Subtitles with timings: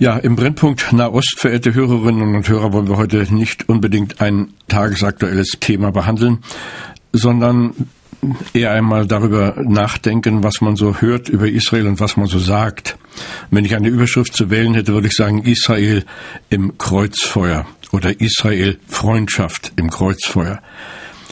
[0.00, 5.58] Ja, im Brennpunkt Nahost, verehrte Hörerinnen und Hörer, wollen wir heute nicht unbedingt ein tagesaktuelles
[5.60, 6.38] Thema behandeln,
[7.12, 7.74] sondern
[8.54, 12.96] eher einmal darüber nachdenken, was man so hört über Israel und was man so sagt.
[13.50, 16.06] Wenn ich eine Überschrift zu wählen hätte, würde ich sagen Israel
[16.48, 20.62] im Kreuzfeuer oder Israel Freundschaft im Kreuzfeuer.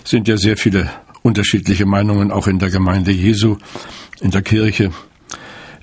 [0.05, 0.91] Es sind ja sehr viele
[1.23, 3.57] unterschiedliche Meinungen auch in der Gemeinde Jesu,
[4.21, 4.91] in der Kirche.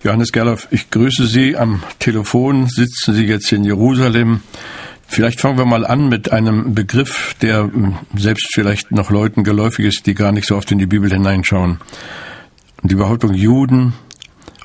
[0.03, 2.67] Johannes Gerloff, ich grüße Sie am Telefon.
[2.67, 4.41] Sitzen Sie jetzt in Jerusalem?
[5.07, 9.85] Vielleicht fangen wir mal an mit einem Begriff, der hm, selbst vielleicht noch Leuten geläufig
[9.85, 11.79] ist, die gar nicht so oft in die Bibel hineinschauen.
[12.83, 13.93] Die Behauptung Juden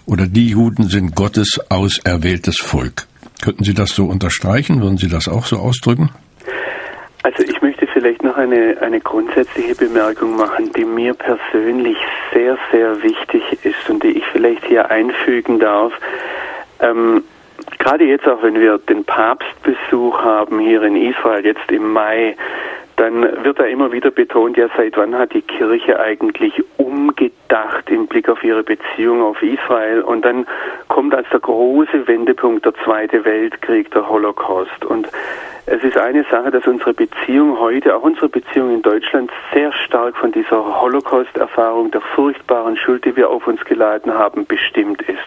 [0.07, 3.07] oder die Juden sind Gottes auserwähltes Volk.
[3.41, 4.83] Könnten Sie das so unterstreichen?
[4.83, 6.11] Würden Sie das auch so ausdrücken?
[7.23, 11.99] Also ich möchte vielleicht noch eine, eine grundsätzliche Bemerkung machen, die mir persönlich
[12.33, 15.93] sehr, sehr wichtig ist und die ich vielleicht hier einfügen darf.
[16.81, 17.23] Ähm,
[17.79, 22.37] gerade jetzt auch, wenn wir den Papstbesuch haben hier in Israel, jetzt im Mai,
[22.97, 28.07] dann wird da immer wieder betont, ja, seit wann hat die Kirche eigentlich umgedacht im
[28.07, 30.03] Blick auf ihre Beziehung auf Israel?
[30.03, 30.47] Und dann
[30.89, 34.85] kommt als der große Wendepunkt der Zweite Weltkrieg, der Holocaust.
[34.85, 35.09] Und
[35.71, 40.17] es ist eine Sache, dass unsere Beziehung heute, auch unsere Beziehung in Deutschland, sehr stark
[40.17, 45.19] von dieser Holocaust-Erfahrung, der furchtbaren Schuld, die wir auf uns geladen haben, bestimmt ist.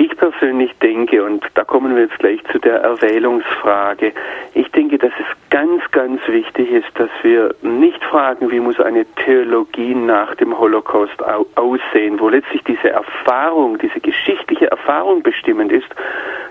[0.00, 4.12] Ich persönlich denke, und da kommen wir jetzt gleich zu der Erwählungsfrage,
[4.54, 9.04] ich denke, dass es ganz, ganz wichtig ist, dass wir nicht fragen, wie muss eine
[9.24, 11.20] Theologie nach dem Holocaust
[11.56, 15.88] aussehen, wo letztlich diese Erfahrung, diese geschichtliche Erfahrung bestimmend ist,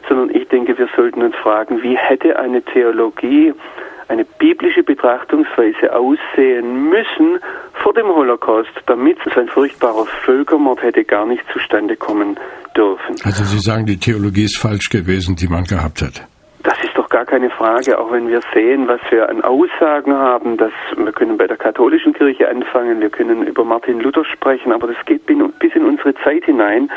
[0.10, 3.54] sondern ich denke, wir sollten uns fragen, wie hätte eine Theologie,
[4.08, 7.40] eine biblische Betrachtungsweise aussehen müssen
[7.84, 12.40] vor dem Holocaust, damit so ein furchtbarer Völkermord hätte gar nicht zustande kommen
[12.76, 13.16] dürfen.
[13.24, 16.24] Also Sie sagen, die Theologie ist falsch gewesen, die man gehabt hat.
[16.64, 20.58] Das ist doch gar keine Frage, auch wenn wir sehen, was wir an Aussagen haben,
[20.58, 24.88] dass wir können bei der katholischen Kirche anfangen, wir können über Martin Luther sprechen, aber
[24.88, 26.90] das geht bis in unsere Zeit hinein.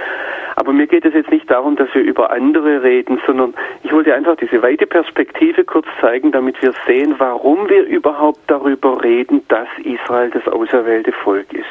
[0.60, 4.14] Aber mir geht es jetzt nicht darum, dass wir über andere reden, sondern ich wollte
[4.14, 9.68] einfach diese weite Perspektive kurz zeigen, damit wir sehen, warum wir überhaupt darüber reden, dass
[9.82, 11.64] Israel das auserwählte Volk ist.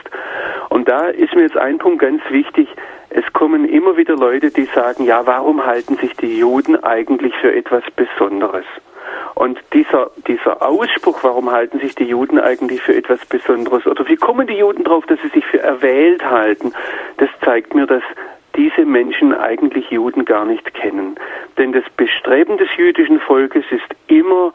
[0.70, 2.68] Und da ist mir jetzt ein Punkt ganz wichtig.
[3.12, 7.56] Es kommen immer wieder Leute, die sagen, ja, warum halten sich die Juden eigentlich für
[7.56, 8.66] etwas Besonderes?
[9.36, 13.86] Und dieser, dieser Ausspruch, warum halten sich die Juden eigentlich für etwas Besonderes?
[13.86, 16.74] Oder wie kommen die Juden darauf, dass sie sich für erwählt halten?
[17.18, 18.02] Das zeigt mir, dass
[18.60, 21.16] diese Menschen eigentlich Juden gar nicht kennen.
[21.58, 24.54] Denn das Bestreben des jüdischen Volkes ist immer,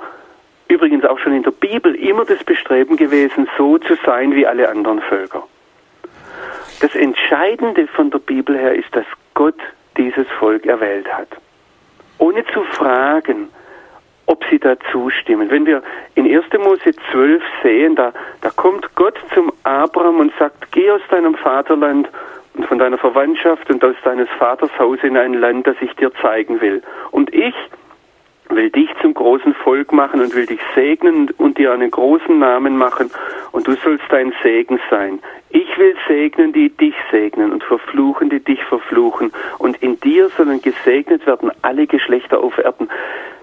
[0.69, 4.69] übrigens auch schon in der Bibel, immer das Bestreben gewesen, so zu sein wie alle
[4.69, 5.43] anderen Völker.
[6.81, 9.59] Das Entscheidende von der Bibel her ist, dass Gott
[9.97, 11.29] dieses Volk erwählt hat.
[12.19, 13.49] Ohne zu fragen,
[14.27, 15.51] ob sie da zustimmen.
[15.51, 15.83] Wenn wir
[16.15, 16.45] in 1.
[16.63, 18.13] Mose 12 sehen, da,
[18.43, 22.11] da kommt Gott zum Abraham und sagt, geh aus deinem Vaterland
[22.55, 26.13] und von deiner Verwandtschaft und aus deines Vaters Haus in ein Land, das ich dir
[26.23, 26.83] zeigen will.
[27.11, 27.55] Und ich
[28.49, 32.77] will dich zum großen Volk machen und will dich segnen und dir einen großen Namen
[32.77, 33.11] machen
[33.53, 35.21] und du sollst dein Segen sein.
[35.55, 39.31] Ich will segnen, die dich segnen und verfluchen, die dich verfluchen.
[39.59, 42.89] Und in dir sollen gesegnet werden alle Geschlechter auf Erden.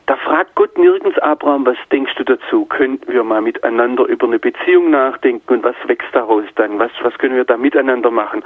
[0.07, 2.65] Da fragt Gott nirgends Abraham, was denkst du dazu?
[2.65, 6.79] Könnten wir mal miteinander über eine Beziehung nachdenken und was wächst daraus dann?
[6.79, 8.43] Was, was können wir da miteinander machen?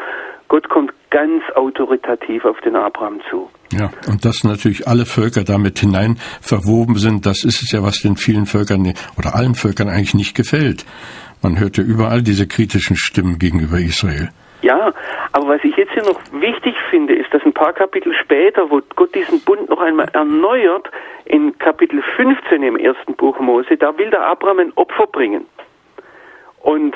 [0.48, 3.50] Gott kommt ganz autoritativ auf den Abraham zu.
[3.72, 8.00] Ja, und dass natürlich alle Völker damit hinein verwoben sind, das ist es ja, was
[8.00, 10.86] den vielen Völkern oder allen Völkern eigentlich nicht gefällt.
[11.42, 14.30] Man hört ja überall diese kritischen Stimmen gegenüber Israel.
[14.62, 14.94] Ja,
[15.32, 18.82] aber was ich jetzt hier noch wichtig finde, ist, dass ein paar Kapitel später, wo
[18.96, 20.90] Gott diesen Bund noch einmal erneuert,
[21.26, 25.46] in Kapitel 15 im ersten Buch Mose, da will der Abraham ein Opfer bringen.
[26.62, 26.96] Und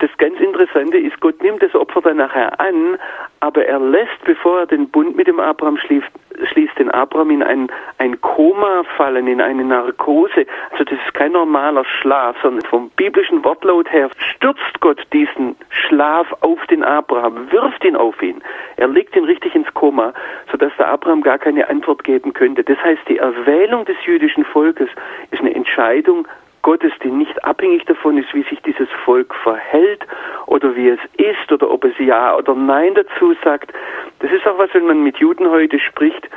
[0.00, 2.98] das ganz Interessante ist, Gott nimmt das Opfer dann nachher an,
[3.40, 6.08] aber er lässt, bevor er den Bund mit dem Abraham schließt,
[6.52, 7.68] schließt den Abraham in ein,
[7.98, 10.46] ein Koma fallen, in eine Narkose.
[10.70, 16.26] Also das ist kein normaler Schlaf, sondern vom biblischen Wortlaut her stürzt Gott diesen Schlaf
[16.40, 18.42] auf den Abraham, wirft ihn auf ihn.
[18.76, 20.12] Er legt ihn richtig ins Koma,
[20.50, 22.64] sodass der Abraham gar keine Antwort geben könnte.
[22.64, 24.88] Das heißt, die Erwählung des jüdischen Volkes
[25.30, 26.26] ist eine Entscheidung
[26.62, 30.06] Gottes, die nicht abhängig davon ist, wie sich dieses Volk verhält
[30.46, 33.72] oder wie es ist oder ob es Ja oder Nein dazu sagt.
[34.18, 36.28] Das ist auch was, wenn man mit Juden heute spricht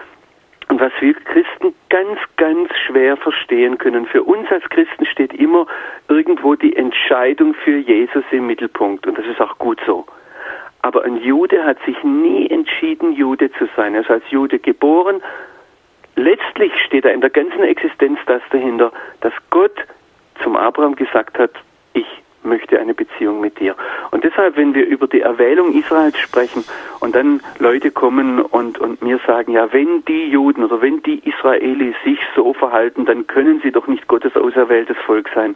[0.69, 4.05] und was wir Christen ganz, ganz schwer verstehen können.
[4.05, 5.67] Für uns als Christen steht immer
[6.07, 10.05] irgendwo die Entscheidung für Jesus im Mittelpunkt und das ist auch gut so.
[10.81, 13.95] Aber ein Jude hat sich nie entschieden, Jude zu sein.
[13.95, 15.21] Er ist als Jude geboren.
[16.15, 18.91] Letztlich steht er in der ganzen Existenz das dahinter,
[19.21, 19.75] dass Gott
[20.41, 21.51] zum Abraham gesagt hat,
[21.93, 22.07] ich
[22.43, 23.75] möchte eine Beziehung mit dir.
[24.11, 26.63] Und deshalb, wenn wir über die Erwählung Israels sprechen
[26.99, 31.19] und dann Leute kommen und, und mir sagen, ja, wenn die Juden oder wenn die
[31.27, 35.55] Israelis sich so verhalten, dann können sie doch nicht Gottes auserwähltes Volk sein.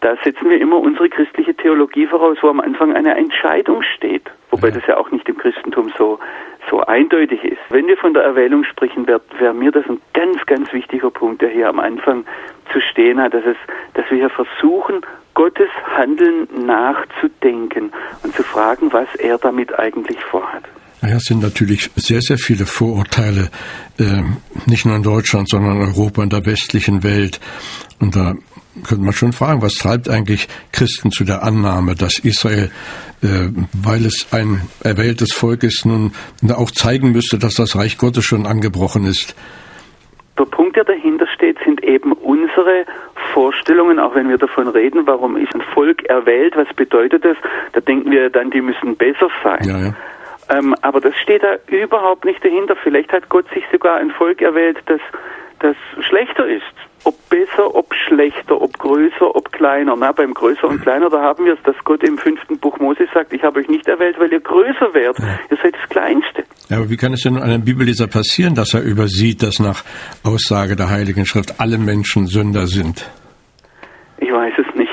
[0.00, 4.30] Da setzen wir immer unsere christliche Theologie voraus, wo am Anfang eine Entscheidung steht.
[4.50, 6.18] Wobei das ja auch nicht im Christentum so,
[6.70, 7.58] so eindeutig ist.
[7.70, 11.42] Wenn wir von der Erwählung sprechen, wäre wär mir das ein ganz, ganz wichtiger Punkt,
[11.42, 12.24] der hier am Anfang
[12.76, 13.56] zu stehen hat, dass, es,
[13.94, 15.00] dass wir hier versuchen,
[15.32, 17.90] Gottes Handeln nachzudenken
[18.22, 20.64] und zu fragen, was er damit eigentlich vorhat.
[21.02, 23.50] Ja, es sind natürlich sehr, sehr viele Vorurteile,
[23.98, 24.22] äh,
[24.66, 27.40] nicht nur in Deutschland, sondern in Europa, in der westlichen Welt.
[27.98, 28.34] Und da
[28.82, 32.70] könnte man schon fragen, was treibt eigentlich Christen zu der Annahme, dass Israel,
[33.22, 36.12] äh, weil es ein erwähltes Volk ist, nun
[36.50, 39.34] auch zeigen müsste, dass das Reich Gottes schon angebrochen ist?
[40.38, 42.84] Der Punkt, der dahinter steht, sind eben unsere
[43.32, 47.36] Vorstellungen, auch wenn wir davon reden, warum ist ein Volk erwählt, was bedeutet das?
[47.72, 49.64] Da denken wir dann, die müssen besser sein.
[49.64, 49.94] Ja, ja.
[50.48, 52.76] Ähm, aber das steht da überhaupt nicht dahinter.
[52.76, 55.00] Vielleicht hat Gott sich sogar ein Volk erwählt, das,
[55.60, 56.62] das schlechter ist
[57.06, 59.94] ob besser, ob schlechter, ob größer, ob kleiner.
[59.96, 63.06] Na, beim größer und kleiner, da haben wir es, dass Gott im fünften Buch Mose
[63.14, 65.22] sagt, ich habe euch nicht erwählt, weil ihr größer werdet.
[65.50, 66.44] Ihr seid das Kleinste.
[66.68, 69.84] Ja, aber wie kann es denn einem Bibelleser passieren, dass er übersieht, dass nach
[70.24, 73.08] Aussage der Heiligen Schrift alle Menschen Sünder sind?
[74.18, 74.90] Ich weiß es nicht.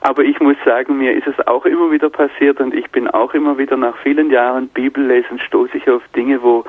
[0.00, 3.32] Aber ich muss sagen, mir ist es auch immer wieder passiert und ich bin auch
[3.34, 6.64] immer wieder nach vielen Jahren Bibellesen stoße ich auf Dinge, wo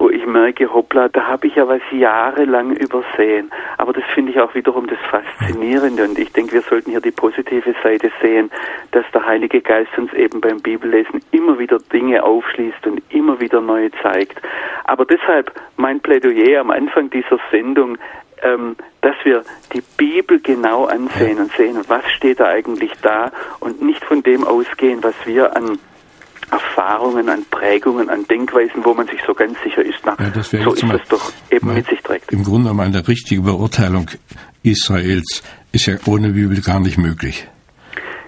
[0.00, 3.50] wo ich merke, hoppla, da habe ich ja was jahrelang übersehen.
[3.76, 7.10] Aber das finde ich auch wiederum das Faszinierende und ich denke, wir sollten hier die
[7.10, 8.50] positive Seite sehen,
[8.92, 13.60] dass der Heilige Geist uns eben beim Bibellesen immer wieder Dinge aufschließt und immer wieder
[13.60, 14.40] neu zeigt.
[14.84, 17.98] Aber deshalb mein Plädoyer am Anfang dieser Sendung,
[18.42, 19.42] ähm, dass wir
[19.74, 24.44] die Bibel genau ansehen und sehen, was steht da eigentlich da und nicht von dem
[24.44, 25.78] ausgehen, was wir an
[26.50, 30.72] Erfahrungen, an Prägungen, an Denkweisen, wo man sich so ganz sicher ist, na, ja, so
[30.74, 32.32] ist das doch eben mit sich trägt.
[32.32, 34.10] Im Grunde genommen eine richtige Beurteilung
[34.62, 35.42] Israels
[35.72, 37.46] ist ja ohne Bibel gar nicht möglich.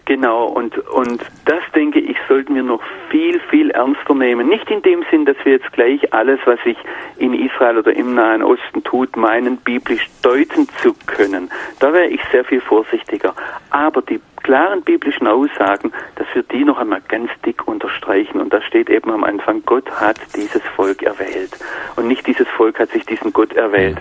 [0.04, 4.48] Genau, und, und das denke ich, sollten wir noch viel, viel ernster nehmen.
[4.48, 6.76] Nicht in dem Sinn, dass wir jetzt gleich alles, was sich
[7.18, 11.50] in Israel oder im Nahen Osten tut, meinen, biblisch deuten zu können.
[11.78, 13.34] Da wäre ich sehr viel vorsichtiger.
[13.70, 18.40] Aber die klaren biblischen Aussagen, dass wir die noch einmal ganz dick unterstreichen.
[18.40, 21.56] Und da steht eben am Anfang, Gott hat dieses Volk erwählt.
[21.96, 23.98] Und nicht dieses Volk hat sich diesen Gott erwählt.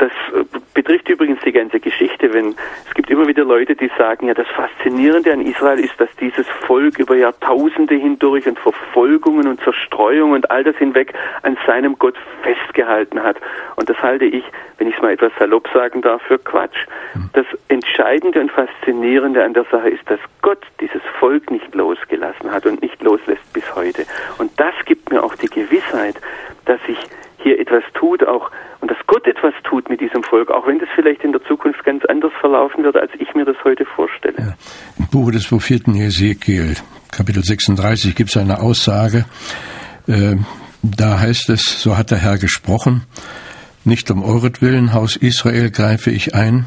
[0.00, 2.54] Das äh, betrifft übrigens die ganze Geschichte, wenn
[2.86, 6.46] es gibt immer wieder Leute, die sagen, ja, das Faszinierende an Israel ist, dass dieses
[6.66, 12.16] Volk über Jahrtausende hindurch und Verfolgungen und Zerstreuung und all das hinweg an seinem Gott
[12.42, 13.36] festgehalten hat.
[13.76, 14.42] Und das halte ich,
[14.78, 16.86] wenn ich es mal etwas salopp sagen darf, für Quatsch.
[17.12, 17.28] Hm.
[17.34, 22.64] Das Entscheidende und Faszinierende an der Sache ist, dass Gott dieses Volk nicht losgelassen hat
[22.64, 24.06] und nicht loslässt bis heute.
[24.38, 26.16] Und das gibt mir auch die Gewissheit,
[26.64, 26.98] dass sich
[27.42, 30.88] hier etwas tut, auch und dass Gott etwas tut mit diesem Volk, auch wenn das
[30.94, 34.36] vielleicht in der Zukunft ganz anders verlaufen wird, als ich mir das heute vorstelle.
[34.38, 34.54] Ja.
[34.98, 36.74] Im Buch des Propheten Ezekiel,
[37.10, 39.26] Kapitel 36, gibt es eine Aussage,
[40.06, 40.36] äh,
[40.82, 43.02] da heißt es, so hat der Herr gesprochen,
[43.84, 46.64] nicht um euretwillen, Haus Israel, greife ich ein,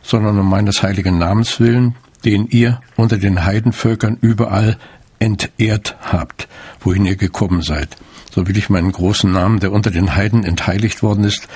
[0.00, 4.78] sondern um meines heiligen Namens willen, den ihr unter den Heidenvölkern überall
[5.18, 6.48] entehrt habt,
[6.80, 7.98] wohin ihr gekommen seid
[8.30, 11.48] so will ich meinen großen Namen, der unter den Heiden entheiligt worden ist,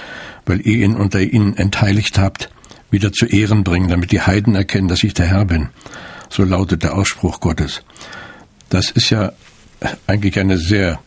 [0.47, 2.51] weil ihr ihn unter ihnen entheiligt habt,
[2.91, 5.69] wieder zu Ehren bringen, damit die Heiden erkennen, dass ich der Herr bin.
[6.29, 7.85] So lautet der Ausspruch Gottes.
[8.71, 9.33] Das ist ja
[10.07, 11.01] eigentlich eine sehr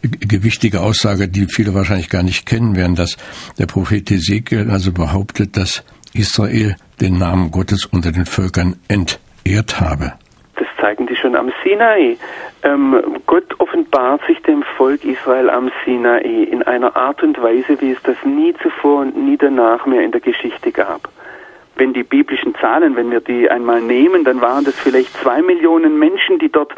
[0.00, 3.16] gewichtige Aussage, die viele wahrscheinlich gar nicht kennen werden, dass
[3.58, 5.84] der Prophet Ezekiel also behauptet, dass
[6.14, 10.12] Israel den Namen Gottes unter den Völkern entehrt habe.
[10.56, 12.16] Das zeigen die schon am Sinai
[12.62, 17.92] ähm, Gott offenbart sich dem Volk Israel am Sinai in einer Art und Weise, wie
[17.92, 21.08] es das nie zuvor und nie danach mehr in der Geschichte gab.
[21.76, 25.98] Wenn die biblischen Zahlen, wenn wir die einmal nehmen, dann waren das vielleicht zwei Millionen
[25.98, 26.72] Menschen, die dort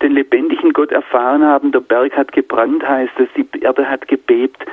[0.00, 1.72] den lebendigen Gott erfahren haben.
[1.72, 4.64] Der Berg hat gebrannt, heißt es, die Erde hat gebebt.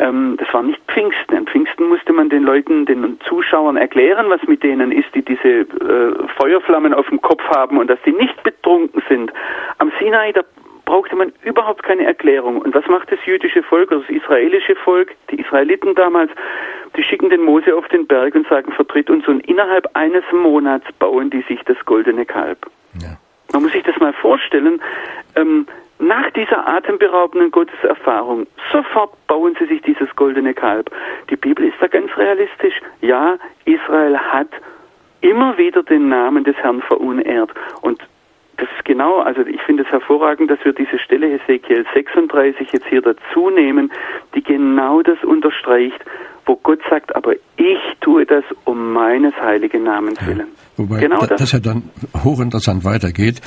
[0.00, 1.36] Ähm, das war nicht Pfingsten.
[1.36, 5.48] An Pfingsten musste man den Leuten, den Zuschauern erklären, was mit denen ist, die diese
[5.48, 9.30] äh, Feuerflammen auf dem Kopf haben und dass sie nicht betrunken sind.
[9.78, 10.42] Am Sinai, da
[10.86, 12.62] brauchte man überhaupt keine Erklärung.
[12.62, 16.30] Und was macht das jüdische Volk oder das israelische Volk, die Israeliten damals?
[16.96, 19.28] Die schicken den Mose auf den Berg und sagen, vertritt uns.
[19.28, 22.58] Und innerhalb eines Monats bauen die sich das goldene Kalb.
[23.00, 23.18] Ja.
[23.52, 24.80] Man muss sich das mal vorstellen.
[25.36, 25.66] Ähm,
[26.00, 30.90] nach dieser atemberaubenden Gotteserfahrung, sofort bauen sie sich dieses goldene Kalb.
[31.28, 32.74] Die Bibel ist da ganz realistisch.
[33.02, 34.48] Ja, Israel hat
[35.20, 37.50] immer wieder den Namen des Herrn verunehrt.
[37.82, 38.02] Und
[38.56, 42.86] das ist genau, also ich finde es hervorragend, dass wir diese Stelle Hesekiel 36 jetzt
[42.86, 43.92] hier dazu nehmen,
[44.34, 46.02] die genau das unterstreicht,
[46.46, 50.38] wo Gott sagt, aber ich tue das um meines heiligen Namens willen.
[50.38, 50.70] Ja.
[50.80, 51.38] Wobei genau das.
[51.38, 51.82] das ja dann
[52.24, 53.42] hochinteressant weitergeht,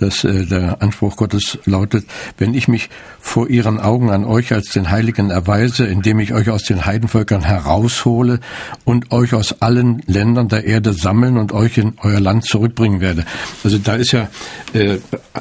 [0.00, 2.06] dass äh, der Anspruch Gottes lautet,
[2.38, 2.88] wenn ich mich
[3.20, 7.42] vor ihren Augen an euch als den Heiligen erweise, indem ich euch aus den Heidenvölkern
[7.42, 8.40] heraushole
[8.86, 13.24] und euch aus allen Ländern der Erde sammeln und euch in euer Land zurückbringen werde.
[13.64, 14.28] Also da ist ja
[14.72, 14.98] äh,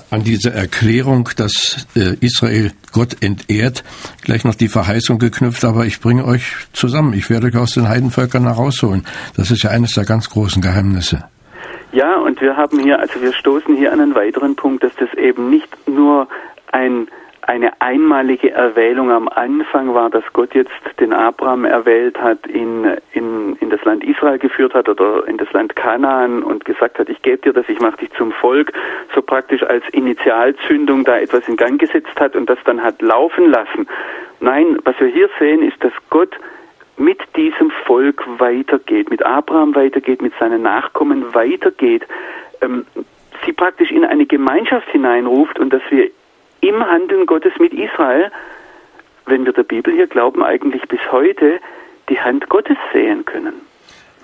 [0.09, 3.83] an diese Erklärung, dass äh, Israel Gott entehrt,
[4.21, 7.88] gleich noch die Verheißung geknüpft, aber ich bringe euch zusammen, ich werde euch aus den
[7.88, 9.06] Heidenvölkern herausholen.
[9.36, 11.24] Das ist ja eines der ganz großen Geheimnisse.
[11.92, 15.13] Ja, und wir haben hier, also wir stoßen hier an einen weiteren Punkt, dass das
[15.13, 16.27] eben nicht nur
[16.72, 17.08] ein
[17.48, 23.56] eine einmalige Erwählung am Anfang war, dass Gott jetzt den Abraham erwählt hat, in, in,
[23.62, 27.22] in das Land Israel geführt hat oder in das Land Kanaan und gesagt hat, ich
[27.22, 28.74] gebe dir das, ich mache dich zum Volk,
[29.16, 33.50] so praktisch als Initialzündung da etwas in Gang gesetzt hat und das dann hat laufen
[33.50, 33.88] lassen.
[34.42, 36.36] Nein, was wir hier sehen, ist, dass Gott
[36.98, 42.06] mit diesem Volk weitergeht, mit Abraham weitergeht, mit seinen Nachkommen weitergeht,
[42.62, 42.86] ähm,
[43.46, 46.10] sie praktisch in eine Gemeinschaft hineinruft und dass wir
[46.62, 48.32] im Handeln Gottes mit Israel,
[49.25, 51.60] wenn wir der Bibel hier glauben, eigentlich bis heute
[52.10, 53.54] die Hand Gottes sehen können.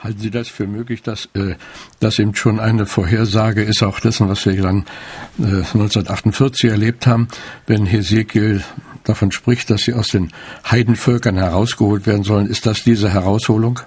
[0.04, 1.56] Halten Sie das für möglich, dass äh,
[2.02, 4.86] das eben schon eine Vorhersage ist, auch dessen, was wir dann
[5.40, 7.30] äh, 1948 erlebt haben,
[7.68, 8.64] wenn Hesekiel
[9.04, 10.32] davon spricht, dass sie aus den
[10.70, 12.48] Heidenvölkern herausgeholt werden sollen.
[12.48, 13.80] Ist das diese Herausholung?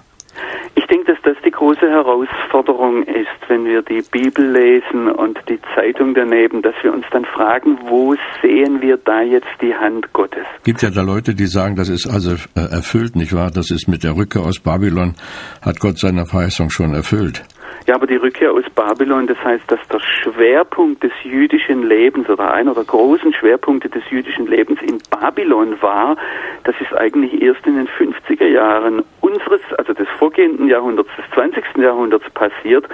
[0.75, 5.59] Ich denke, dass das die große Herausforderung ist, wenn wir die Bibel lesen und die
[5.75, 10.45] Zeitung daneben, dass wir uns dann fragen, wo sehen wir da jetzt die Hand Gottes?
[10.57, 13.51] Es gibt ja da Leute, die sagen, das ist also äh, erfüllt, nicht wahr?
[13.51, 15.15] Das ist mit der Rückkehr aus Babylon,
[15.61, 17.43] hat Gott seine Verheißung schon erfüllt.
[17.85, 22.53] Ja, aber die Rückkehr aus Babylon, das heißt, dass der Schwerpunkt des jüdischen Lebens oder
[22.53, 26.17] einer der großen Schwerpunkte des jüdischen Lebens in Babylon war,
[26.63, 31.63] das ist eigentlich erst in den 50er Jahren unseres, also des vorgehenden Jahrhunderts, des 20.
[31.77, 32.85] Jahrhunderts passiert.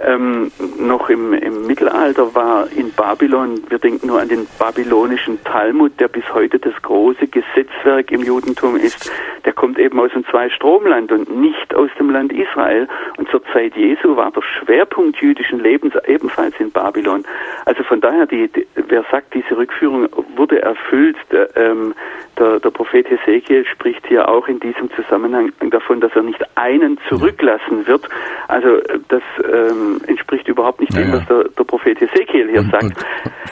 [0.00, 5.92] Ähm, noch im, im Mittelalter war in Babylon, wir denken nur an den babylonischen Talmud,
[6.00, 9.10] der bis heute das große Gesetzwerk im Judentum ist,
[9.44, 12.88] der kommt eben aus dem Zweistromland und nicht aus dem Land Israel.
[13.16, 17.24] Und zur Zeit Jesu war der Schwerpunkt jüdischen Lebens ebenfalls in Babylon.
[17.64, 21.94] Also von daher, die, die, wer sagt, diese Rückführung wurde erfüllt, der, ähm,
[22.38, 26.98] der, der Prophet Hesekiel spricht hier auch in diesem Zusammenhang davon, dass er nicht einen
[27.08, 28.08] zurücklassen wird.
[28.48, 32.70] Also das ähm, entspricht überhaupt nicht dem, ja, was der, der, Prophet Hesekiel hier und,
[32.70, 32.84] sagt.
[32.84, 32.96] Und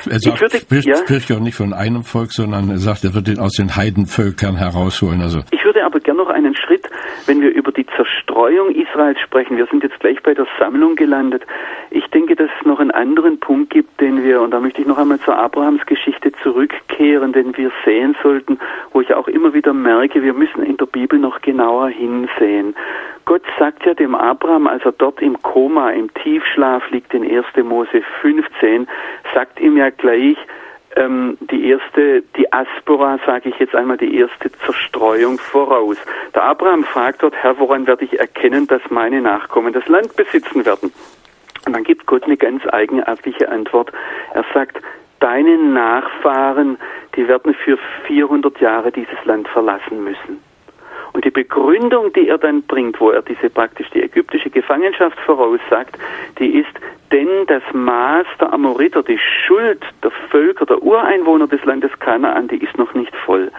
[0.08, 3.14] er sagt, würde, spricht, ja, spricht auch nicht von einem Volk, sondern er sagt, er
[3.14, 5.20] wird ihn aus den Heidenvölkern herausholen.
[5.20, 6.88] Also ich würde aber gerne noch einen Schritt,
[7.26, 9.56] wenn wir über die Zerstreuung Israels sprechen.
[9.56, 11.42] Wir sind jetzt gleich bei der Sammlung gelandet.
[11.90, 14.86] Ich denke, dass es noch einen anderen Punkt gibt, den wir, und da möchte ich
[14.86, 18.58] noch einmal zur Abrahams Geschichte zurückkehren, den wir sehen sollten,
[18.92, 22.74] wo ich auch immer wieder merke, wir müssen in der Bibel noch genauer hinsehen.
[23.24, 27.44] Gott sagt ja dem Abraham, als er dort im Koma, im Tiefschlaf liegt in 1.
[27.64, 28.88] Mose 15,
[29.34, 30.36] sagt ihm ja gleich,
[30.96, 35.96] ähm, die erste, die Aspora, sage ich jetzt einmal, die erste Zerstreuung voraus.
[36.34, 40.64] Der Abraham fragt dort, Herr, woran werde ich erkennen, dass meine Nachkommen das Land besitzen
[40.64, 40.92] werden?
[41.66, 43.92] Und dann gibt Gott eine ganz eigenartige Antwort.
[44.34, 44.80] Er sagt,
[45.20, 46.78] deine Nachfahren,
[47.14, 50.42] die werden für 400 Jahre dieses Land verlassen müssen.
[51.12, 55.98] Und die Begründung, die er dann bringt, wo er diese praktisch die ägyptische Gefangenschaft voraussagt,
[56.38, 56.72] die ist,
[57.12, 62.62] denn das Maß der Amoriter, die Schuld der Völker, der Ureinwohner des Landes Kanaan, die
[62.62, 63.50] ist noch nicht voll.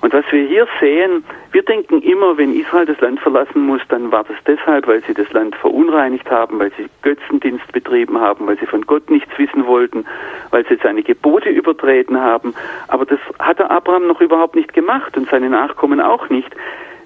[0.00, 4.12] Und was wir hier sehen, wir denken immer, wenn Israel das Land verlassen muss, dann
[4.12, 8.58] war das deshalb, weil sie das Land verunreinigt haben, weil sie Götzendienst betrieben haben, weil
[8.58, 10.04] sie von Gott nichts wissen wollten,
[10.50, 12.54] weil sie seine Gebote übertreten haben.
[12.88, 16.54] Aber das hat der Abraham noch überhaupt nicht gemacht und seine Nachkommen auch nicht.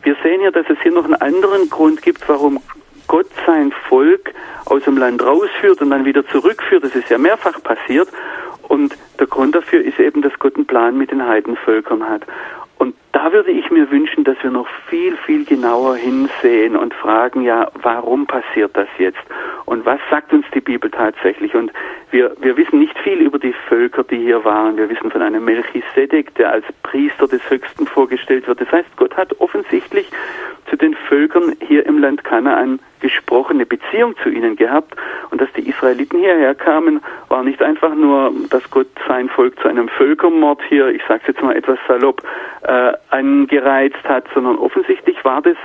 [0.03, 2.61] Wir sehen ja, dass es hier noch einen anderen Grund gibt, warum
[3.07, 4.33] Gott sein Volk
[4.67, 6.85] aus dem Land rausführt und dann wieder zurückführt.
[6.85, 8.09] Das ist ja mehrfach passiert.
[8.63, 12.23] Und der Grund dafür ist eben, dass Gott einen Plan mit den Heidenvölkern hat.
[12.79, 17.43] Und da würde ich mir wünschen, dass wir noch viel, viel genauer hinsehen und fragen,
[17.43, 19.21] ja, warum passiert das jetzt?
[19.67, 21.55] Und was sagt uns die Bibel tatsächlich?
[21.55, 21.73] Und
[22.11, 24.77] wir, wir wissen nicht viel über die Völker, die hier waren.
[24.77, 28.61] Wir wissen von einem Melchisedek, der als Priester des Höchsten vorgestellt wird.
[28.61, 30.11] Das heißt, Gott hat offensichtlich
[30.69, 34.97] zu den Völkern hier im Land Kanaan gesprochen, eine Beziehung zu ihnen gehabt.
[35.31, 39.69] Und dass die Israeliten hierher kamen, war nicht einfach nur, dass Gott sein Volk zu
[39.69, 42.23] einem Völkermord hier, ich sage es jetzt mal etwas salopp,
[42.63, 45.57] äh, angereizt hat, sondern offensichtlich war das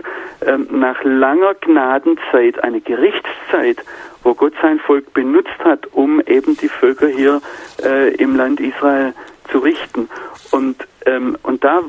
[0.42, 3.78] äh, nach langer Gnadenzeit eine Gerichtszeit,
[4.24, 7.42] wo Gott sein Volk benutzt hat, um eben die Völker hier
[7.84, 9.14] äh, im Land Israel
[9.52, 10.10] zu richten.
[10.52, 11.82] Und, ähm, und da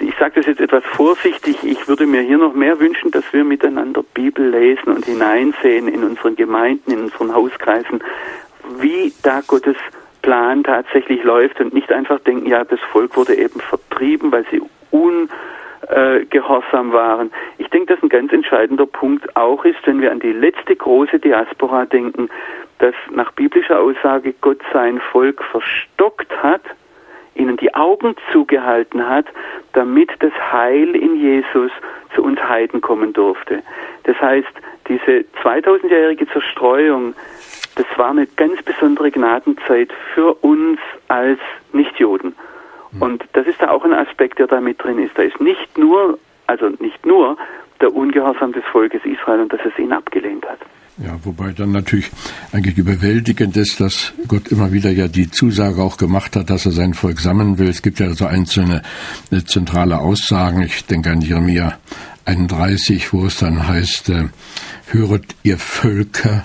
[0.00, 3.44] ich sage das jetzt etwas vorsichtig, ich würde mir hier noch mehr wünschen, dass wir
[3.44, 8.02] miteinander Bibel lesen und hineinsehen in unseren Gemeinden, in unseren Hauskreisen,
[8.78, 9.76] wie da Gottes
[10.22, 14.60] Plan tatsächlich läuft und nicht einfach denken, ja, das Volk wurde eben vertrieben, weil sie
[15.88, 17.30] ungehorsam waren.
[17.58, 21.18] Ich denke, dass ein ganz entscheidender Punkt auch ist, wenn wir an die letzte große
[21.18, 22.28] Diaspora denken,
[22.78, 26.62] dass nach biblischer Aussage Gott sein Volk verstockt hat,
[27.34, 29.26] ihnen die Augen zugehalten hat,
[29.72, 31.70] damit das Heil in Jesus
[32.14, 33.62] zu uns Heiden kommen durfte.
[34.04, 34.48] Das heißt,
[34.88, 37.14] diese 2000-jährige Zerstreuung,
[37.74, 40.78] das war eine ganz besondere Gnadenzeit für uns
[41.08, 41.38] als
[41.72, 42.34] Nichtjuden.
[42.96, 43.02] Hm.
[43.02, 45.16] Und das ist da auch ein Aspekt, der da mit drin ist.
[45.16, 47.36] Da ist nicht nur, also nicht nur
[47.80, 50.58] der Ungehorsam des Volkes Israel und dass es ihn abgelehnt hat.
[50.98, 52.10] Ja, wobei dann natürlich
[52.52, 56.72] eigentlich überwältigend ist, dass Gott immer wieder ja die Zusage auch gemacht hat, dass er
[56.72, 57.68] sein Volk sammeln will.
[57.68, 58.80] Es gibt ja so einzelne
[59.30, 60.62] äh, zentrale Aussagen.
[60.62, 61.78] Ich denke an Jeremia
[62.24, 64.28] 31, wo es dann heißt, äh,
[64.86, 66.44] höret ihr Völker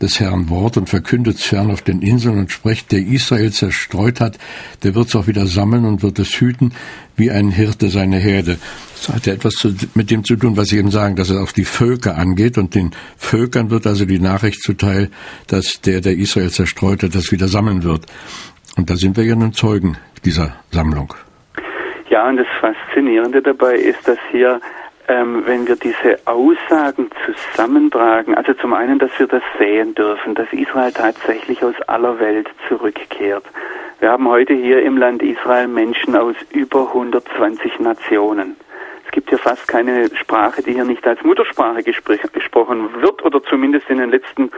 [0.00, 4.20] des Herrn Wort und verkündet es fern auf den Inseln und sprecht, der Israel zerstreut
[4.20, 4.38] hat,
[4.82, 6.72] der wird es auch wieder sammeln und wird es hüten,
[7.16, 8.58] wie ein Hirte seine Herde.
[8.94, 9.54] Das hat ja etwas
[9.94, 12.74] mit dem zu tun, was Sie eben sagen, dass es auch die Völker angeht und
[12.74, 15.10] den Völkern wird also die Nachricht zuteil,
[15.46, 18.06] dass der, der Israel zerstreut hat, das wieder sammeln wird.
[18.76, 21.12] Und da sind wir ja nun Zeugen dieser Sammlung.
[22.08, 24.60] Ja, und das Faszinierende dabei ist, dass hier
[25.10, 30.46] ähm, wenn wir diese Aussagen zusammentragen, also zum einen, dass wir das sehen dürfen, dass
[30.52, 33.44] Israel tatsächlich aus aller Welt zurückkehrt.
[33.98, 38.56] Wir haben heute hier im Land Israel Menschen aus über 120 Nationen.
[39.10, 43.90] Es gibt ja fast keine Sprache, die hier nicht als Muttersprache gesprochen wird oder zumindest
[43.90, 44.52] in den letzten,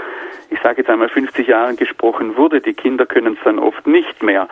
[0.50, 2.60] ich sage jetzt einmal 50 Jahren gesprochen wurde.
[2.60, 4.48] Die Kinder können es dann oft nicht mehr.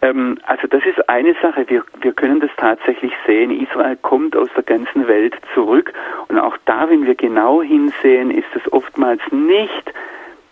[0.00, 1.64] Ähm, also das ist eine Sache.
[1.68, 3.50] Wir, wir können das tatsächlich sehen.
[3.50, 5.92] Israel kommt aus der ganzen Welt zurück.
[6.28, 9.91] Und auch da, wenn wir genau hinsehen, ist es oftmals nicht,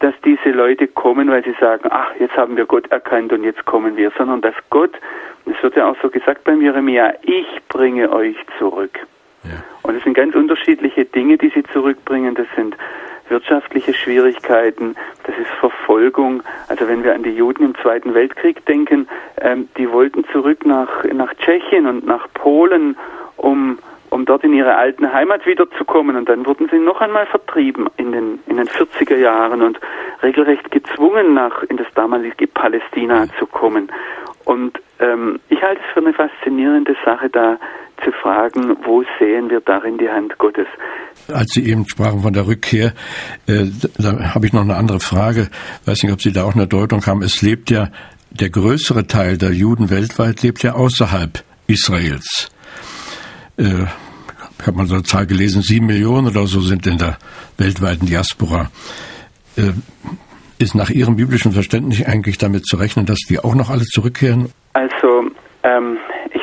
[0.00, 3.64] dass diese Leute kommen, weil sie sagen, ach, jetzt haben wir Gott erkannt und jetzt
[3.66, 4.92] kommen wir, sondern dass Gott,
[5.46, 8.98] es wird ja auch so gesagt bei Jeremia, ich bringe euch zurück.
[9.44, 9.62] Ja.
[9.82, 12.34] Und es sind ganz unterschiedliche Dinge, die sie zurückbringen.
[12.34, 12.76] Das sind
[13.28, 16.42] wirtschaftliche Schwierigkeiten, das ist Verfolgung.
[16.68, 19.08] Also wenn wir an die Juden im Zweiten Weltkrieg denken,
[19.40, 22.96] ähm, die wollten zurück nach, nach Tschechien und nach Polen,
[23.36, 23.78] um,
[24.10, 26.16] um dort in ihre alten Heimat wiederzukommen.
[26.16, 29.80] Und dann wurden sie noch einmal vertrieben in den, in den 40er Jahren und
[30.22, 33.90] regelrecht gezwungen, nach in das damalige Palästina zu kommen.
[34.44, 37.58] Und ähm, ich halte es für eine faszinierende Sache, da
[38.04, 40.66] zu fragen, wo sehen wir darin die Hand Gottes.
[41.28, 42.92] Als Sie eben sprachen von der Rückkehr,
[43.46, 43.66] äh,
[43.98, 45.48] da habe ich noch eine andere Frage.
[45.82, 47.22] Ich weiß nicht, ob Sie da auch eine Deutung haben.
[47.22, 47.88] Es lebt ja,
[48.30, 52.50] der größere Teil der Juden weltweit lebt ja außerhalb Israels.
[53.60, 53.86] Äh,
[54.58, 57.18] ich habe mal so eine Zahl gelesen, sieben Millionen oder so sind in der
[57.56, 58.70] weltweiten Diaspora.
[59.56, 59.72] Äh,
[60.58, 64.52] ist nach Ihrem biblischen Verständnis eigentlich damit zu rechnen, dass die auch noch alle zurückkehren?
[64.74, 65.30] Also,
[65.62, 65.96] ähm,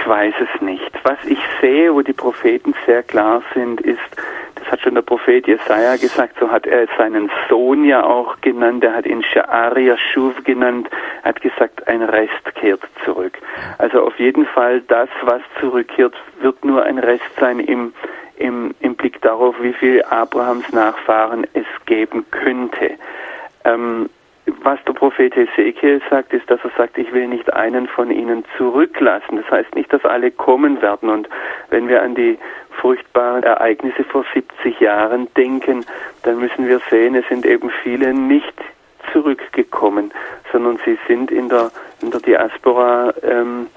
[0.08, 0.91] ich weiß es nicht.
[1.04, 4.00] Was ich sehe, wo die Propheten sehr klar sind, ist,
[4.72, 8.93] hat schon der Prophet Jesaja gesagt, so hat er seinen Sohn ja auch genannt, er
[8.93, 10.89] hat ihn Sha'ar Yashuv genannt,
[11.24, 13.38] hat gesagt, ein Rest kehrt zurück.
[13.78, 17.93] Also auf jeden Fall, das, was zurückkehrt, wird nur ein Rest sein im,
[18.38, 22.91] im, im Blick darauf, wie viel Abrahams Nachfahren es geben könnte.
[23.63, 24.10] Ähm,
[24.64, 28.46] was der Prophet Ezekiel sagt, ist, dass er sagt, ich will nicht einen von ihnen
[28.58, 29.38] zurücklassen.
[29.38, 31.10] Das heißt nicht, dass alle kommen werden.
[31.10, 31.28] Und
[31.70, 32.38] wenn wir an die
[32.82, 35.86] furchtbaren Ereignisse vor 70 Jahren denken,
[36.24, 38.54] dann müssen wir sehen, es sind eben viele nicht
[39.12, 40.12] zurückgekommen,
[40.52, 43.68] sondern sie sind in der, in der Diaspora ähm,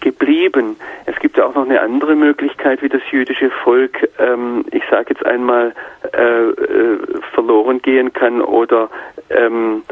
[0.00, 0.76] geblieben.
[1.06, 5.06] Es gibt ja auch noch eine andere Möglichkeit, wie das jüdische Volk, ähm, ich sage
[5.10, 5.74] jetzt einmal,
[6.12, 6.98] äh, äh,
[7.34, 8.90] verloren gehen kann oder
[9.30, 9.82] ähm,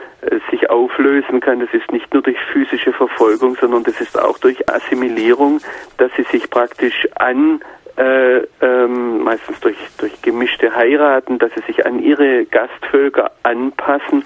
[0.50, 1.60] sich auflösen kann.
[1.60, 5.60] Das ist nicht nur durch physische Verfolgung, sondern das ist auch durch Assimilierung,
[5.98, 7.60] dass sie sich praktisch an
[7.96, 14.24] äh, ähm, meistens durch, durch gemischte Heiraten, dass sie sich an ihre Gastvölker anpassen.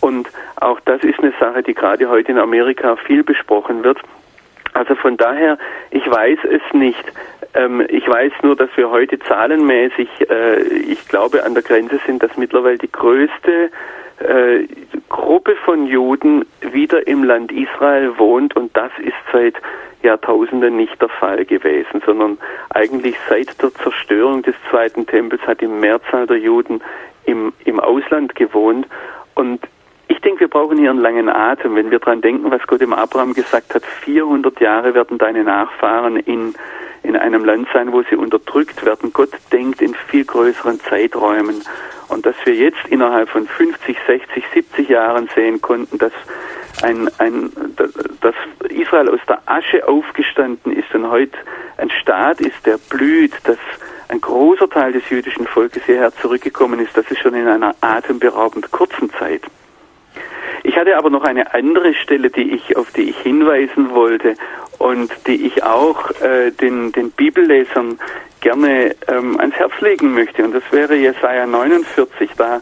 [0.00, 3.98] Und auch das ist eine Sache, die gerade heute in Amerika viel besprochen wird.
[4.74, 5.58] Also von daher,
[5.90, 7.04] ich weiß es nicht.
[7.54, 12.22] Ähm, ich weiß nur, dass wir heute zahlenmäßig, äh, ich glaube, an der Grenze sind,
[12.22, 13.70] dass mittlerweile die größte
[14.20, 14.66] äh,
[15.08, 19.54] Gruppe von Juden wieder im Land Israel wohnt und das ist seit
[20.02, 22.38] Jahrtausenden nicht der Fall gewesen, sondern
[22.70, 26.80] eigentlich seit der Zerstörung des Zweiten Tempels hat die Mehrzahl der Juden
[27.24, 28.86] im, im Ausland gewohnt
[29.34, 29.60] und
[30.22, 31.74] denke, wir brauchen hier einen langen Atem.
[31.74, 36.16] Wenn wir daran denken, was Gott dem Abraham gesagt hat, 400 Jahre werden deine Nachfahren
[36.16, 36.54] in,
[37.02, 39.12] in einem Land sein, wo sie unterdrückt werden.
[39.12, 41.62] Gott denkt in viel größeren Zeiträumen.
[42.08, 46.12] Und dass wir jetzt innerhalb von 50, 60, 70 Jahren sehen konnten, dass
[46.82, 47.50] ein, ein,
[48.20, 48.34] dass
[48.68, 51.36] Israel aus der Asche aufgestanden ist und heute
[51.78, 53.58] ein Staat ist, der blüht, dass
[54.08, 58.70] ein großer Teil des jüdischen Volkes hierher zurückgekommen ist, das ist schon in einer atemberaubend
[58.70, 59.42] kurzen Zeit.
[60.64, 64.36] Ich hatte aber noch eine andere Stelle, die ich, auf die ich hinweisen wollte
[64.78, 67.98] und die ich auch äh, den, den Bibellesern
[68.40, 70.44] gerne ähm, ans Herz legen möchte.
[70.44, 72.30] Und das wäre Jesaja 49.
[72.36, 72.60] Da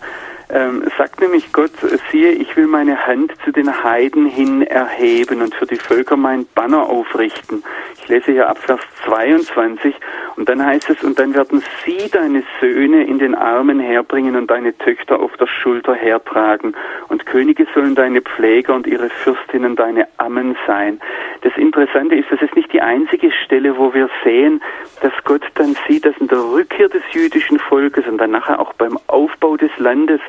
[0.53, 1.73] ähm, sagt nämlich Gott,
[2.11, 6.47] siehe, ich will meine Hand zu den Heiden hin erheben und für die Völker mein
[6.55, 7.63] Banner aufrichten.
[8.01, 9.95] Ich lese hier ab Vers 22
[10.41, 14.51] und dann heißt es, und dann werden sie deine Söhne in den Armen herbringen und
[14.51, 16.75] deine Töchter auf der Schulter hertragen
[17.09, 20.99] und Könige sollen deine Pfleger und ihre Fürstinnen deine Ammen sein.
[21.43, 24.63] Das Interessante ist, das ist nicht die einzige Stelle, wo wir sehen,
[25.03, 28.73] dass Gott dann sieht, dass in der Rückkehr des jüdischen Volkes und dann nachher auch
[28.73, 30.23] beim Aufbau des Landes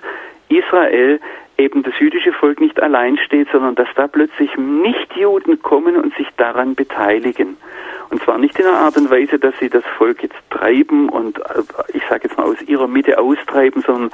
[0.49, 1.21] Israel
[1.61, 6.27] eben das jüdische Volk nicht allein steht, sondern dass da plötzlich Nichtjuden kommen und sich
[6.37, 7.57] daran beteiligen.
[8.09, 11.39] Und zwar nicht in einer Art und Weise, dass sie das Volk jetzt treiben und
[11.39, 14.11] äh, ich sage jetzt mal aus ihrer Mitte austreiben, sondern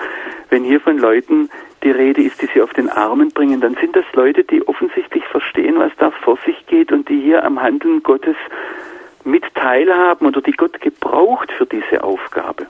[0.50, 1.50] wenn hier von Leuten
[1.84, 5.24] die Rede ist, die sie auf den Armen bringen, dann sind das Leute, die offensichtlich
[5.26, 8.36] verstehen, was da vor sich geht und die hier am Handeln Gottes
[9.24, 12.68] mit teilhaben oder die Gott gebraucht für diese Aufgabe.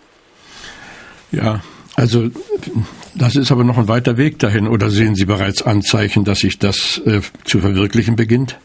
[1.31, 1.59] Ja,
[1.97, 2.29] also
[3.15, 6.59] das ist aber noch ein weiter Weg dahin oder sehen Sie bereits Anzeichen, dass sich
[6.59, 8.59] das äh, zu verwirklichen beginnt?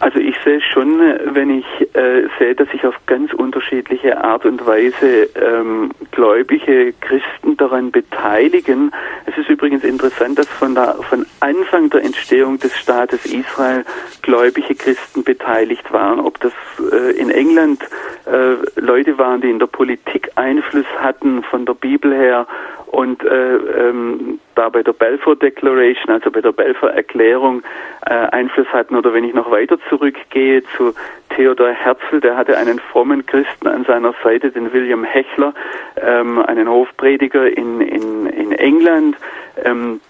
[0.00, 0.98] Also ich sehe schon,
[1.32, 1.64] wenn ich
[1.96, 8.92] äh, dass sich auf ganz unterschiedliche Art und Weise ähm, gläubige Christen daran beteiligen.
[9.24, 13.84] Es ist übrigens interessant, dass von, der, von Anfang der Entstehung des Staates Israel
[14.22, 16.20] gläubige Christen beteiligt waren.
[16.20, 16.52] Ob das
[16.92, 17.82] äh, in England
[18.26, 22.46] äh, Leute waren, die in der Politik Einfluss hatten von der Bibel her
[22.86, 27.62] und äh, ähm, da bei der Balfour Declaration, also bei der Balfour Erklärung
[28.06, 30.94] äh, Einfluss hatten oder wenn ich noch weiter zurückgehe zu
[31.36, 35.54] Theodor Herzl, der hatte einen frommen Christen an seiner Seite, den William Hechler,
[36.00, 39.16] ähm, einen Hofprediger in, in, in England.
[39.62, 40.00] Ähm,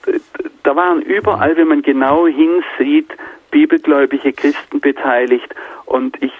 [0.63, 3.11] da waren überall, wenn man genau hinsieht,
[3.51, 5.55] bibelgläubige Christen beteiligt.
[5.85, 6.33] Und ich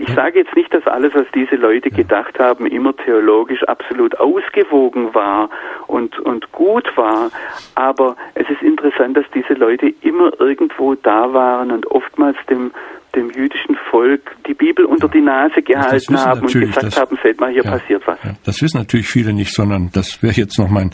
[0.00, 5.12] ich sage jetzt nicht, dass alles, was diese Leute gedacht haben, immer theologisch absolut ausgewogen
[5.12, 5.50] war
[5.88, 7.30] und, und gut war,
[7.74, 12.70] aber es ist interessant, dass diese Leute immer irgendwo da waren und oftmals dem,
[13.14, 17.40] dem jüdischen Volk die Bibel unter die Nase gehalten haben und gesagt das, haben, seht
[17.40, 18.18] mal, hier ja, passiert was.
[18.24, 20.90] Ja, das wissen natürlich viele nicht, sondern das wäre jetzt noch mein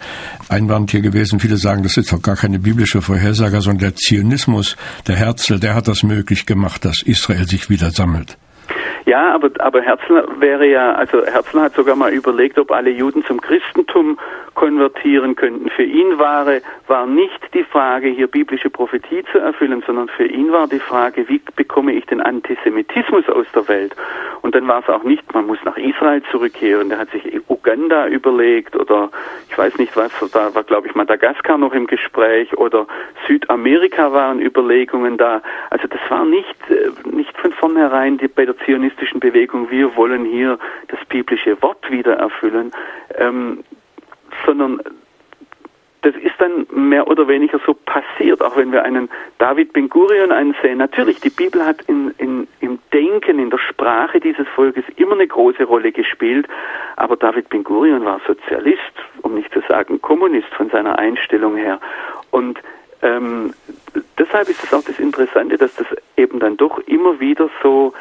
[0.48, 1.40] Einwand hier gewesen.
[1.40, 5.74] Viele sagen, das ist doch gar keine biblische Vorhersage, sondern der Zionismus, der Herzl, der
[5.74, 8.36] hat das möglich gemacht, dass Israel sich wieder sammelt.
[9.06, 13.24] Ja, aber, aber Herzl wäre ja, also Herzl hat sogar mal überlegt, ob alle Juden
[13.24, 14.18] zum Christentum
[14.54, 15.68] konvertieren könnten.
[15.70, 16.46] Für ihn war,
[16.86, 21.28] war nicht die Frage, hier biblische Prophetie zu erfüllen, sondern für ihn war die Frage,
[21.28, 23.94] wie bekomme ich den Antisemitismus aus der Welt?
[24.42, 26.88] Und dann war es auch nicht, man muss nach Israel zurückkehren.
[26.88, 29.10] Der hat sich Uganda überlegt oder
[29.48, 32.86] ich weiß nicht was, da war glaube ich Madagaskar noch im Gespräch oder
[33.26, 35.42] Südamerika waren Überlegungen da.
[35.70, 40.58] Also das war nicht, äh, nicht von vornherein bei der zionistischen Bewegung, wir wollen hier
[40.88, 42.72] das biblische Wort wieder erfüllen.
[43.16, 43.62] Ähm,
[44.44, 44.80] sondern
[46.02, 49.08] das ist dann mehr oder weniger so passiert, auch wenn wir einen
[49.38, 50.78] David Ben Gurion ansehen.
[50.78, 55.26] Natürlich, die Bibel hat in, in, im Denken, in der Sprache dieses Volkes immer eine
[55.26, 56.46] große Rolle gespielt,
[56.96, 58.80] aber David Ben Gurion war Sozialist,
[59.22, 61.80] um nicht zu sagen Kommunist von seiner Einstellung her.
[62.32, 62.60] Und
[63.00, 63.54] ähm,
[64.18, 65.86] deshalb ist es auch das Interessante, dass das
[66.18, 67.94] eben dann doch immer wieder so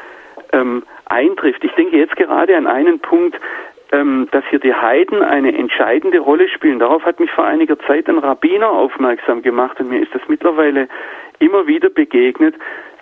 [0.54, 1.62] ähm, eintrifft.
[1.64, 3.38] Ich denke jetzt gerade an einen Punkt,
[3.92, 6.78] ähm, dass hier die Heiden eine entscheidende Rolle spielen.
[6.78, 10.88] Darauf hat mich vor einiger Zeit ein Rabbiner aufmerksam gemacht und mir ist das mittlerweile
[11.38, 12.54] immer wieder begegnet.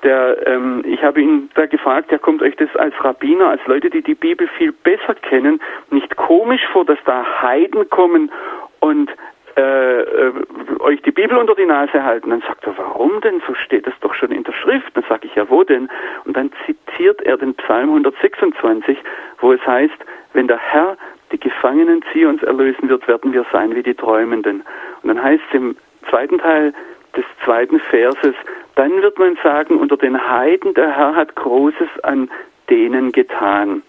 [0.03, 3.89] Der, ähm, ich habe ihn da gefragt, ja, kommt euch das als Rabbiner, als Leute,
[3.89, 5.61] die die Bibel viel besser kennen,
[5.91, 8.33] nicht komisch vor, dass da Heiden kommen
[8.81, 9.11] und
[9.57, 10.33] äh, äh,
[10.81, 12.31] euch die Bibel unter die Nase halten.
[12.31, 13.43] Dann sagt er, warum denn?
[13.47, 14.97] So steht es doch schon in der Schrift.
[14.97, 15.91] Dann sage ich, ja, wo denn?
[16.25, 18.99] Und dann zitiert er den Psalm 126,
[19.41, 19.95] wo es heißt,
[20.33, 20.97] wenn der Herr
[21.31, 24.63] die Gefangenen Zions erlösen wird, werden wir sein wie die Träumenden.
[25.03, 25.77] Und dann heißt es im
[26.09, 26.75] zweiten Teil
[27.17, 28.35] des zweiten Verses,
[28.75, 32.31] dann wird man sagen, unter den Heiden, der Herr hat Großes an
[32.71, 33.83] denen getan.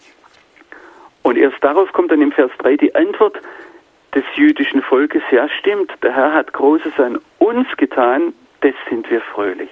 [1.22, 3.40] Und erst darauf kommt dann im Vers 3 die Antwort,
[4.14, 9.22] des jüdischen Volkes, ja stimmt, der Herr hat Großes an uns getan, das sind wir
[9.22, 9.70] fröhlich.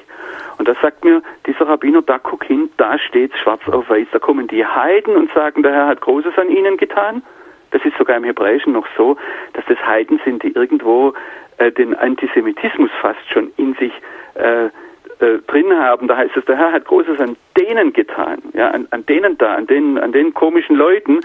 [0.58, 4.19] Und da sagt mir dieser Rabbiner, da guck hin, da steht's schwarz auf weiß, da
[4.19, 7.23] kommen die Heiden und sagen, der Herr hat Großes an ihnen getan.
[7.71, 9.17] Das ist sogar im Hebräischen noch so,
[9.54, 11.13] dass das Heiden sind, die irgendwo
[11.58, 13.93] äh, den Antisemitismus fast schon in sich
[14.36, 16.08] äh, äh, drin haben.
[16.08, 19.56] Da heißt es, der Herr hat Großes an denen getan, ja, an, an denen da,
[19.56, 21.21] an den, an den komischen Leuten.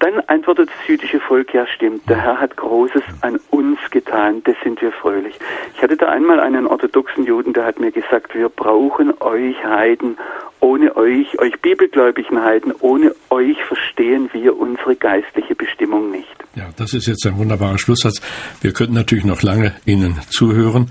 [0.00, 4.54] Dann antwortet das jüdische Volk, ja stimmt, der Herr hat Großes an uns getan, das
[4.62, 5.34] sind wir fröhlich.
[5.74, 10.16] Ich hatte da einmal einen orthodoxen Juden, der hat mir gesagt, wir brauchen euch Heiden,
[10.60, 16.36] ohne euch, euch bibelgläubigen Heiden, ohne euch verstehen wir unsere geistliche Bestimmung nicht.
[16.54, 18.20] Ja, das ist jetzt ein wunderbarer Schlusssatz.
[18.60, 20.90] Wir könnten natürlich noch lange Ihnen zuhören.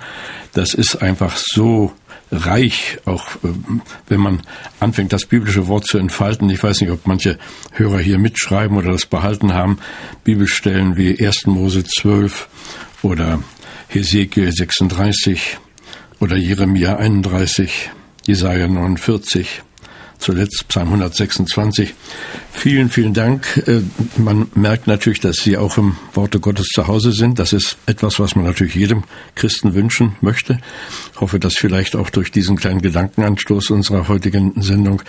[0.54, 1.92] Das ist einfach so
[2.32, 3.50] reich, auch äh,
[4.08, 4.42] wenn man
[4.80, 6.50] anfängt, das biblische Wort zu entfalten.
[6.50, 7.38] Ich weiß nicht, ob manche
[7.74, 9.80] Hörer hier mitschreiben oder das behalten haben.
[10.24, 11.48] Bibelstellen wie 1.
[11.48, 12.48] Mose 12
[13.02, 13.42] oder
[13.88, 15.58] Hesekiel 36
[16.20, 17.92] oder Jeremia 31,
[18.26, 19.64] Jesaja 49
[20.20, 21.94] zuletzt Psalm 126.
[22.52, 23.64] Vielen, vielen Dank.
[23.68, 23.82] Äh,
[24.18, 27.40] man merkt natürlich, dass Sie auch im Worte Gottes zu Hause sind.
[27.40, 29.04] Das ist etwas, was man natürlich jedem
[29.36, 30.60] Christen wünschen möchte.
[31.14, 35.02] Ich hoffe, dass vielleicht auch durch diesen kleinen Gedankenanstoß unserer heutigen Sendung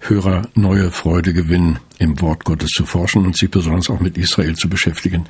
[0.00, 4.54] Hörer neue Freude gewinnen, im Wort Gottes zu forschen und sich besonders auch mit Israel
[4.54, 5.24] zu beschäftigen.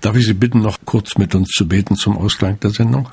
[0.00, 3.08] Darf ich Sie bitten, noch kurz mit uns zu beten zum Ausklang der Sendung?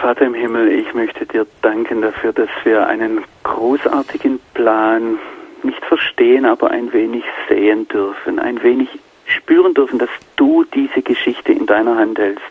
[0.00, 5.18] Vater im Himmel, ich möchte dir danken dafür, dass wir einen großartigen Plan
[5.62, 8.88] nicht verstehen, aber ein wenig sehen dürfen, ein wenig
[9.26, 12.46] spüren dürfen, dass du diese Geschichte in deiner Hand hältst.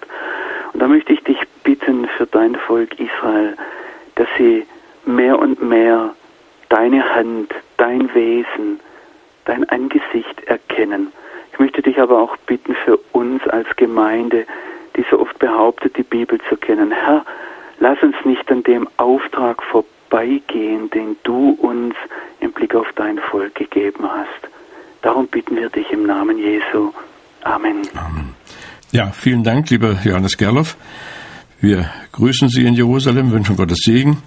[0.73, 3.57] Und da möchte ich dich bitten für dein Volk Israel,
[4.13, 4.67] dass sie
[5.07, 6.13] mehr und mehr
[6.69, 8.79] deine Hand, dein Wesen,
[9.45, 11.11] dein Angesicht erkennen.
[11.51, 14.45] Ich möchte dich aber auch bitten für uns als Gemeinde,
[14.99, 16.91] die so oft behauptet, die Bibel zu kennen.
[16.91, 17.25] Herr,
[17.79, 21.95] lass uns nicht an dem Auftrag vorbeigehen, den du uns
[22.41, 24.51] im Blick auf dein Volk gegeben hast.
[25.01, 26.91] Darum bitten wir dich im Namen Jesu.
[27.43, 27.87] Amen.
[27.95, 28.35] Amen.
[28.91, 30.75] Ja, vielen Dank, lieber Johannes Gerloff.
[31.61, 34.17] Wir grüßen Sie in Jerusalem, wünschen Gottes Segen.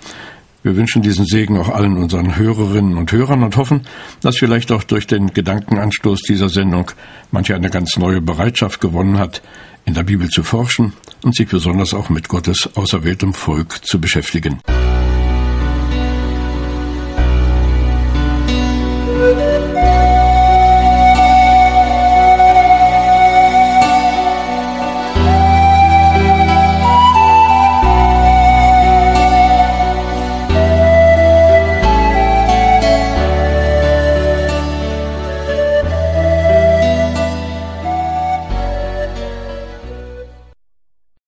[0.62, 3.82] Wir wünschen diesen Segen auch allen unseren Hörerinnen und Hörern und hoffen,
[4.22, 6.92] dass vielleicht auch durch den Gedankenanstoß dieser Sendung
[7.32, 9.42] manche eine ganz neue Bereitschaft gewonnen hat,
[9.84, 10.92] in der Bibel zu forschen
[11.22, 14.60] und sich besonders auch mit Gottes auserwähltem Volk zu beschäftigen.